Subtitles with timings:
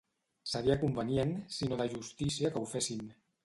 [0.53, 3.09] Seria convenient, sinó de justícia que ho fessin.